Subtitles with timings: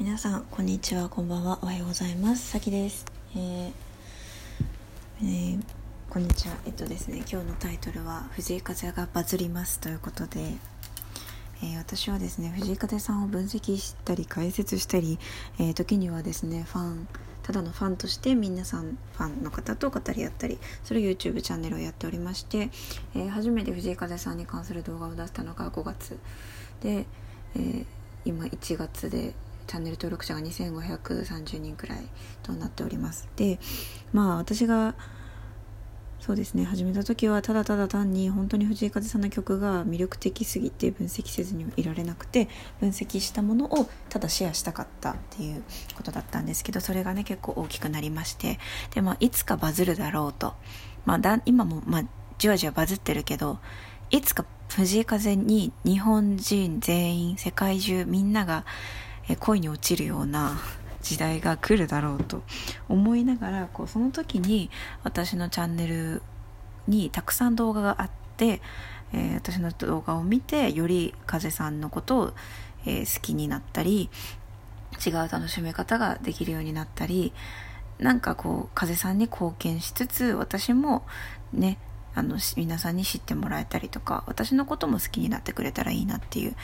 [0.00, 1.58] 皆さんこんにちはこんばんは。
[1.60, 2.52] おはようございます。
[2.52, 3.04] さきです、
[3.36, 3.72] えー
[5.20, 5.62] えー
[6.08, 6.56] こんにちは。
[6.64, 10.40] えっとですね今日のタイトルは藤井風がバズりますということで、
[11.62, 15.18] えー私はですね藤井風さんを分析したり解説したり、
[15.58, 17.06] えー時にはですねファン
[17.42, 22.70] ただのファンとして皆さんファンの方と語り合ったりそれ YouTube チャンネルをやっておりまして、
[23.14, 26.18] えー初めて藤井風さんに関する動画を出したのが5月
[26.80, 27.04] で、
[27.54, 27.84] えー
[28.24, 29.34] 今1月で
[29.70, 31.98] チャンネル登録者が2530人くらい
[32.42, 33.28] となっております。
[33.36, 33.60] で
[34.12, 34.96] まあ私が
[36.18, 42.48] そうですね始めた時はただただ単に本当に藤井風さんの曲が魅力的すぎて分析せずにいられなくて
[42.80, 45.62] 分析したものをただシェアしたかったっていう
[45.94, 48.58] ことだったんですけどそれがね結構大きくなりまして
[48.92, 50.54] で、まあ、いつかバズるだろうと、
[51.06, 52.02] まあ、だ今も、まあ、
[52.38, 53.60] じわじわバズってるけど
[54.10, 58.66] いつか藤井風に日本人全員世界中みんなが
[59.36, 60.58] 恋に落ちるような
[61.02, 62.42] 時代が来るだろうと
[62.88, 64.70] 思いながらこうその時に
[65.02, 66.22] 私のチャンネル
[66.86, 68.60] にたくさん動画があって、
[69.12, 72.32] えー私の動画を見てより風さんのことを、
[72.86, 74.10] えー好きになったり
[75.04, 77.32] 違う楽しみ方ができるようになったり
[77.98, 81.04] なんかこう風さんに貢献しつつ私も
[81.52, 81.78] ね
[82.14, 86.56] あの皆さんに知ってもらえたりとか私のことも好きになってくれたらいいなっていう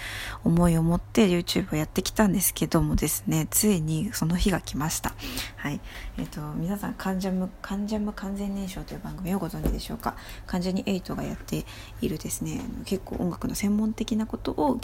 [0.45, 5.15] 思いを持って YouTube をやってきたんですけどもですねついにその日が来ました。
[5.57, 5.81] はい。
[6.19, 10.17] えっ、と皆さん関ジャム関ジャム完全燃焼という番組をご存知でしょうか？
[10.47, 11.65] 関ジャニ∞がやって
[12.01, 14.79] いるですね結構音楽の専門的なことを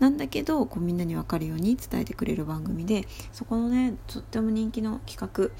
[0.00, 5.50] なんだけどこうみんなに分かるように伝えてくれる番組でそこのねとっても人気の企画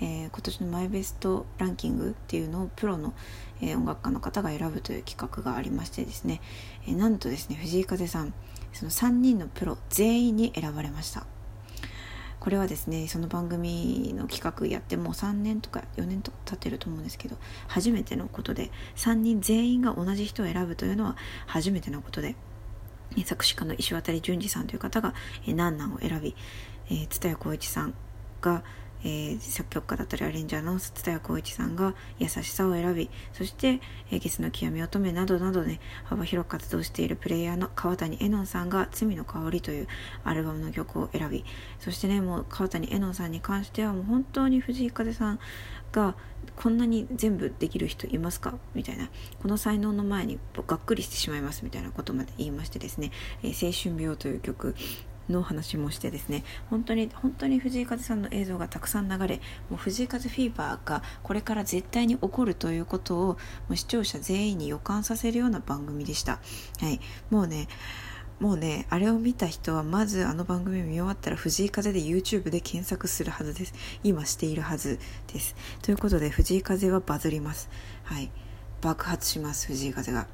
[0.00, 3.14] えー今年のマイベストランキングっていうのをプロの、
[3.60, 6.40] えー音楽家の方が選ぶという企画がありましてですね、
[6.86, 8.34] えーなんとですね藤井風さん
[8.72, 11.26] その3人のプロ全員に選ばれました。
[12.38, 17.36] これはですねその番組の企画やってもう3年とか4年とか経ってると思うんですけど
[17.66, 22.36] 初めてのことで3人全員が同じ人を選ぶというのは初めてのことで
[23.24, 25.14] 作詞家の石渡淳二さんという方が
[25.48, 26.36] 「えー、なんなん」を選び
[26.88, 27.94] 蔦谷好一さん
[28.40, 28.62] が、
[29.04, 33.80] えー作曲家だったりアレンジャーの蔦谷好一さんが「優しさ」を選びそして
[34.10, 39.88] 「えーゲスの極み乙女」などなどね幅広く活動しているプレイヤーの川谷絵音さんが「罪の香り」という
[40.24, 41.44] アルバムの曲を選び
[41.78, 45.38] そしてねもう川谷絵音さんに関してはもう本当に藤井風さん
[45.92, 46.14] が
[46.56, 48.58] こんなに全部できる人いますか？
[48.74, 49.08] みたいな
[49.42, 53.10] この才能の前にがっくりしてしまいますみたいなことまで言いましてですね
[53.42, 54.74] 「えー青春病」という曲
[55.28, 63.36] の話もしてですね本当に本当に藤井風さんの映像がたくさん流れもう藤井風フィーバーがこれから絶対に起こるということをも
[63.70, 66.32] う視聴者全員に予感させるような番組でした、
[66.80, 67.00] はい、
[67.30, 67.68] もうね
[68.40, 73.74] もうねあれを見た人はまずあの番組を見終わったら藤井風で YouTube で検索するはずです。
[74.04, 74.98] 今しているはず
[75.32, 75.56] です。
[75.80, 77.70] ということで藤井風はバズります。
[78.04, 78.30] はい。
[78.82, 80.26] 爆発します藤井風が。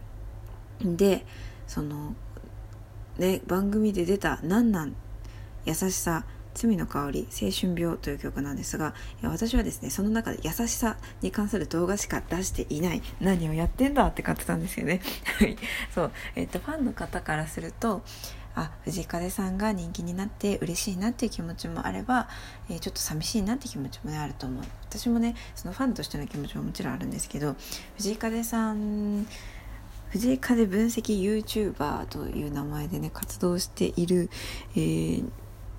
[0.81, 1.25] で
[1.69, 2.17] その
[3.19, 4.95] ね番組で出た「なんなん
[5.65, 6.25] 優しさ
[6.55, 15.01] 罪の香り青春病」という曲なんですが私はですねその中で優しさに関する動画しか出していない何をやってんだって感じたんですよね。
[15.95, 16.13] そう。
[16.37, 18.03] えっ、とファンの方からすると
[18.55, 22.29] あ藤井風さんが人気になって嬉しいなっていう気持ちもあれば、
[22.69, 24.65] えーちょっと寂しいなって気持ちも、ね、あると思う。
[24.91, 27.57] 私もねそのファンとしての気持ちももちろんあるんですけど
[27.97, 29.27] 藤井風さん
[30.13, 34.31] 藤井風分析 YouTuber という名前でね活動している、
[34.77, 35.25] えー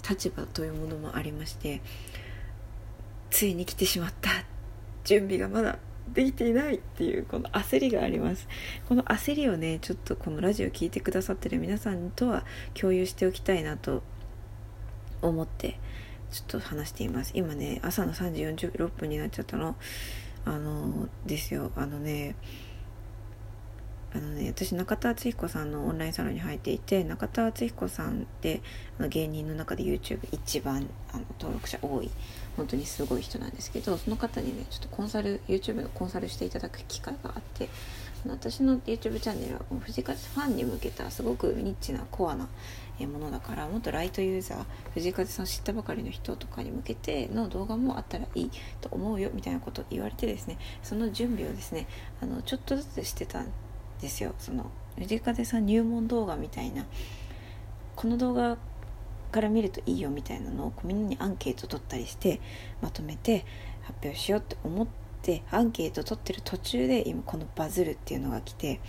[0.07, 1.81] 立場というものもありまして
[3.29, 4.29] ついに来てしまった。
[5.05, 5.79] 準備がまだ
[6.13, 8.47] できていないっていうこの焦りがあります。
[8.87, 12.43] この焦りをねちょっとこのラジオ聞いてくださってる皆さんとは
[12.73, 14.03] 共有しておきたいなと
[15.21, 15.79] 思って
[16.31, 17.31] ちょっと話しています。
[17.33, 19.75] 今ね朝の3時46分になっちゃったの。
[20.45, 21.71] あのですよ。
[21.75, 22.35] あのね
[24.15, 28.61] あのね私中田敦彦さんのオンラインサロンに入っていて中田敦彦さんって
[28.99, 32.11] あの芸人の中で YouTube 一番あの登録者多い
[32.55, 37.69] 本当にすごい人なんですけどその方にねちょっとコンサル YouTube のコンサルしていただく機会があって
[38.23, 42.47] あの私の YouTube チャンネルは藤風ファンに向けたすごくニッチなコアな
[43.07, 48.51] ものだからもっとライトユーザー藤風さん知ったばかりの人とかに向けての動画もあったらいい
[48.81, 51.87] と思うよみたいなことを言われてですねその準備をですね
[52.21, 53.62] あのちょっとずつしてたんです
[54.03, 54.35] ですよ。
[54.37, 54.69] その
[54.99, 56.85] 藤風さん入門動画みたいな。
[57.95, 58.57] この動画
[59.31, 62.39] から見るといいよみたいなのをこうみんなにアンケート取ったりして
[62.81, 63.45] まとめて
[63.81, 64.87] 発表しようって思っ
[65.21, 68.79] てアンケート取ってる途中で今このバズるっていうのが来て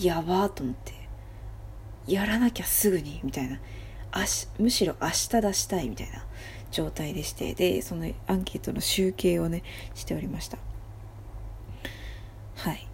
[0.00, 0.94] やばーと思って
[2.06, 3.58] やらなきゃすぐにみたいな。
[4.58, 6.24] むしろ明日出したいみたいな。
[6.70, 9.62] 状態でしてでそのアンケートの集計をね
[9.94, 10.58] しておりました。
[12.56, 12.89] はい。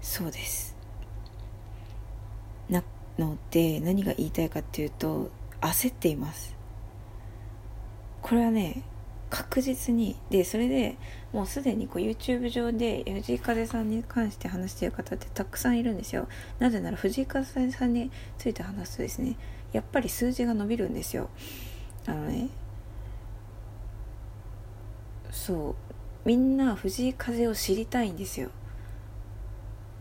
[0.00, 0.76] そうです。
[2.68, 2.82] な
[3.18, 5.30] ので何が言いたいかっていうと
[5.60, 6.56] 焦っています。
[8.22, 8.82] これはね
[9.28, 10.96] 確実にでそれで
[11.32, 16.28] もうすでにこう YouTube 上で藤井風さんに関して話している方ってたくさんいるんですよ。
[16.58, 19.36] なぜなら藤井風さんについて話すとですね
[19.72, 21.28] やっぱり数字が伸びるんですよ。
[22.06, 22.48] あのね
[25.30, 25.74] そう
[26.24, 28.50] みんな藤井風を知りたいんですよ。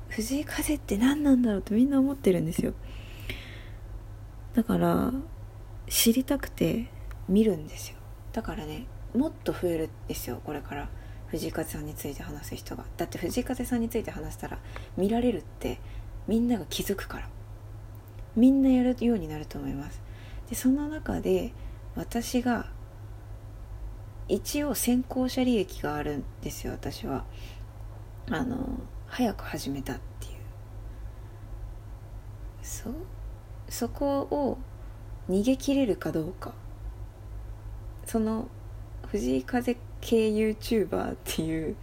[0.09, 2.73] 藤井風って何なんだろうってみんな思ってるんですよ。
[4.53, 5.13] だから
[5.87, 6.87] 知りたくて
[7.27, 7.97] 見るんですよ。
[8.33, 8.85] だからね
[9.15, 10.89] もっと増えるんですよこれから。
[11.27, 12.85] 藤井風さんについて話す人が。
[12.97, 14.57] だって藤井風さんについて話したら
[14.97, 15.79] 見られるって
[16.27, 17.29] みんなが気づくから。
[18.35, 20.01] みんなやるようになると思います。
[20.49, 21.51] でその中で
[21.95, 22.67] 私が
[24.27, 27.25] 一応先行者利益があるんですよ私は。
[28.31, 28.79] あの
[29.09, 30.31] 早く始めたっていう。
[32.61, 32.93] そう
[33.67, 34.57] そこを
[35.29, 36.53] 逃げ切れるかどうか。
[38.05, 38.47] その
[39.07, 41.75] 藤井風系 YouTuber っていう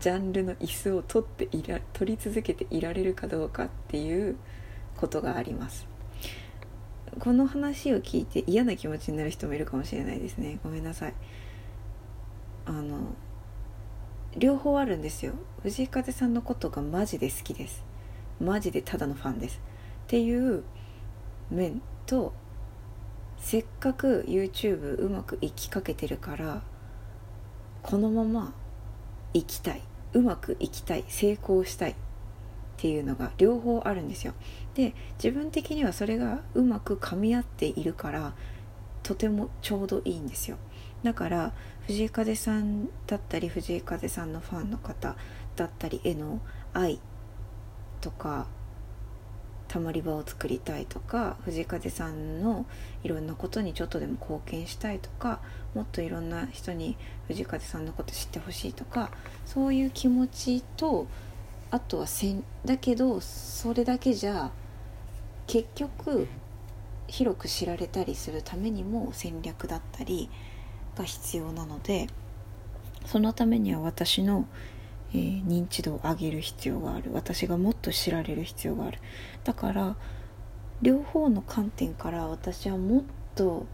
[0.00, 4.36] ジャンルの椅子を取っていら取り続けていられるかどうかっていう
[4.96, 5.86] ことがあります。
[7.18, 10.58] この話を聞いて嫌な気持ちになる人もいるかもしれないですね。
[10.62, 11.14] ごめんなさい。
[12.66, 12.98] あの
[14.36, 15.32] 両方あるんですよ。
[15.62, 17.84] 藤井風さんのことがマジで好きです。
[18.40, 19.60] マジでただのファンです。
[20.04, 20.62] っていう
[21.50, 22.32] 面と
[23.38, 26.62] せっかく YouTube うまくいきかけてるから
[27.82, 28.52] このまま
[29.32, 29.82] 生きたい。
[30.12, 31.04] うまくいきたい。
[31.08, 31.92] 成功したい。
[31.92, 31.94] っ
[32.76, 34.32] ていうのが両方あるんですよ。
[34.74, 38.32] で自分的にはそれがうまく噛み合っているから
[39.02, 40.56] とてもちょうどいいんですよ。
[41.02, 41.52] だから
[41.86, 45.16] 藤井風さんだったり藤井風さんのファンの方
[45.56, 46.40] だったりへの
[46.72, 47.00] 愛
[48.00, 48.46] とか
[49.68, 52.66] たまり場を作りたいとか藤井風さんの
[53.04, 55.40] いろんなことにちょっとでも貢献したいとか
[55.74, 56.96] もっといろんな人に
[57.28, 59.10] 藤井風さんのこと知ってほしいとか
[59.46, 61.06] そういう気持ちと
[61.70, 64.50] あとはせんだけどそれだけじゃ
[65.46, 66.26] 結局
[67.06, 70.30] 広く知られたりするためにも戦略だったり
[70.96, 72.08] が必要なので
[73.06, 74.46] そのためには私の
[75.12, 77.10] えー、認知度を上げる必要がある。
[77.12, 78.98] 私がもっと知られる必要がある。
[79.44, 79.96] だから
[80.82, 83.02] 両方の観点から私はもっ
[83.34, 83.66] と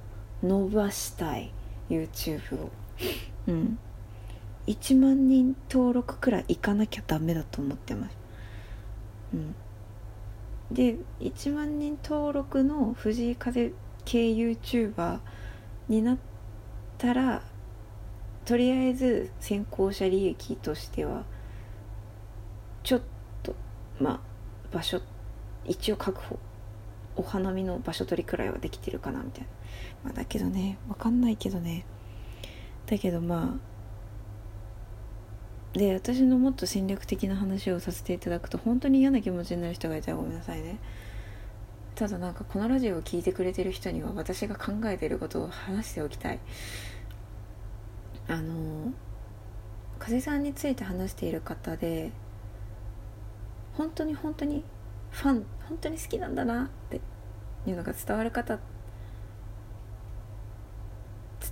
[0.43, 1.53] 伸ばしたい。
[1.89, 2.71] YouTube を。
[3.49, 3.79] うん。
[4.67, 8.17] 1万人登録くらいいかなきゃダメだと思ってます。
[9.35, 9.55] うん。
[10.73, 13.73] で1万人登録の藤井風
[14.05, 15.21] 系 YouTuber
[15.89, 16.36] になって
[16.99, 17.43] たら
[18.45, 21.25] とりあえず先行者利益としては
[22.83, 23.03] ちょっ
[23.43, 23.55] と
[24.01, 24.21] まあ
[24.73, 25.01] 場所
[25.65, 26.39] 一応確保
[27.17, 29.49] お花見の場所取りくらいはできてるかなみたいな、
[30.05, 31.85] まあ、だけどね分かんないけどね。
[32.87, 33.59] だけどま
[35.75, 40.79] あで私のもっと戦略的な話をさせていただくと本当に嫌な気持ちになる人がいたらごめんなさいね。
[41.97, 46.39] ただなんかこのラジオを聴いてくれてる人には私が考えてることを話しておきたい。
[48.29, 48.93] あの
[49.99, 52.11] 風さんについて話している方で
[53.75, 54.63] 本当に本当に
[55.11, 57.01] ファン本当に好きなんだなって
[57.67, 58.59] いうのが伝わる方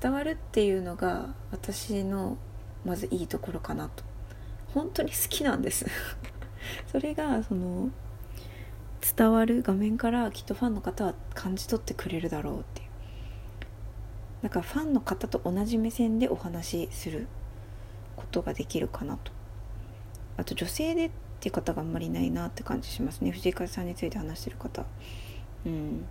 [0.01, 2.37] 伝わるっていうのが私の
[2.85, 4.05] まずいいところかなと。
[4.75, 5.87] 本当に好きなんです。
[6.91, 7.91] それがその
[9.17, 12.89] 伝わる画面からきっとファンの方は感じ取ってくれるだろうっていう。
[14.43, 17.27] だからファンの方と同じ目線でお話しする
[18.17, 19.33] ことができるかなと。
[20.37, 23.31] あと女性でっていう方があんまりないなって感じしますね。
[23.31, 24.85] 藤井風さんについて話してる方
[25.67, 26.07] うん。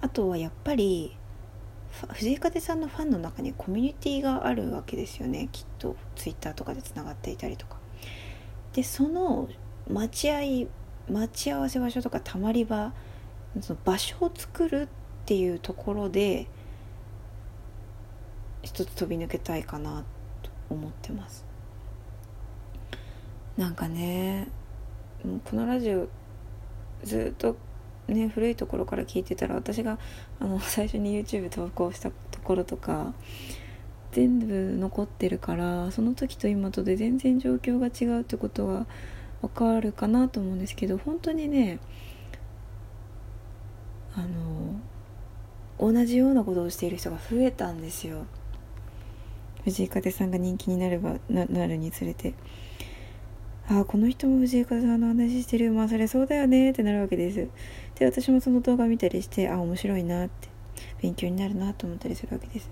[0.00, 1.16] あとはやっぱり
[2.14, 5.48] 藤井風さんのファンの中にコミュニティがあるわけですよね。
[5.52, 7.76] きっとツイッターとかでつながっていたりとか。
[8.72, 9.48] でその
[9.88, 10.68] 待合
[11.10, 12.92] 待ち合わせ場所とかたまり場
[13.60, 14.88] その場所を作るっ
[15.26, 16.46] ていうところで
[18.62, 20.04] 一つ飛び抜けたいかな
[20.42, 21.44] と思ってます。
[23.56, 24.48] なんかね
[25.44, 26.08] このラジオ
[27.04, 27.56] ずっと
[28.08, 29.98] ね古いところから聞いてたら私が
[30.40, 33.12] あの最初に YouTube 投稿したところとか
[34.12, 38.86] 全部残ってるからその時と今とで全然状況が違うってことは
[39.42, 41.80] わかるかなと思うんですけど本当にね
[44.14, 48.26] あの同じようなことをしている人が増えたんですよ。
[49.64, 52.34] 藤井風さんが人気になればななるにつれて。
[53.68, 55.72] ああこの人も藤井風さんの話してる。
[55.72, 57.48] まあそれそうだよねってなるわけです。
[57.96, 60.48] で私もその動画見たりしてあ面白いなって。
[61.00, 62.70] 勉強になるなと思ったりするわけです。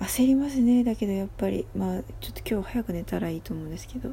[0.00, 0.84] 焦りますね。
[0.84, 4.12] だけどやっぱりまあちょっと今日早く寝たらいいと思うんですけど。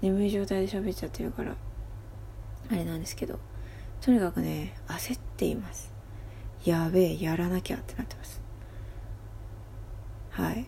[0.00, 1.56] 眠い状態で喋っちゃってるから
[2.70, 3.38] あれなんですけど
[4.00, 5.92] とにかくね焦っています。
[6.64, 8.40] やべえやらなきゃってなってます。
[10.30, 10.62] はい。
[10.64, 10.66] っ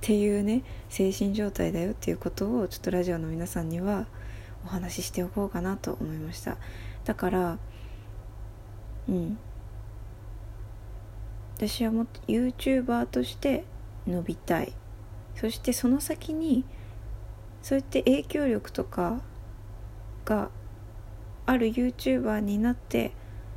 [0.00, 4.06] ていうね精神状態だよっていうことをちょっとラジオの皆さんには
[4.64, 6.56] お話ししておこうかなと思いました。
[7.04, 7.58] だから
[9.08, 9.38] うん。
[11.56, 13.64] 私はもっと YouTuber として
[14.06, 14.72] 伸びたい。
[15.36, 16.64] そしてその先に
[17.66, 19.20] そうやって影響力とか
[20.24, 20.50] が
[21.46, 23.10] ある YouTuber になって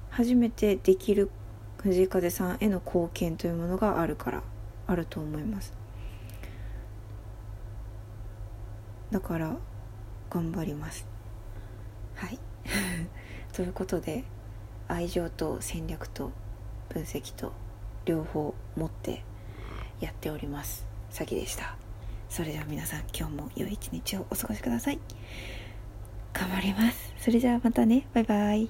[0.10, 1.30] 初めてできる
[1.78, 4.42] 藤井風さんへの貢献というものがあるから
[4.88, 5.76] あると思います。
[9.12, 9.56] だから
[10.32, 11.06] 頑張ります。
[12.16, 12.40] はい。
[13.54, 14.24] ということで
[14.88, 16.32] 愛情と戦略と
[16.90, 17.54] 分析と
[18.06, 19.24] 両方持って
[20.00, 20.88] やっております。
[21.12, 21.89] さきでした。
[22.30, 25.00] それでは皆さん今日も良い一日をお過ごしください。
[26.34, 27.14] 頑張ります。
[27.18, 28.08] それじゃあまたね。
[28.14, 28.70] バイバイ。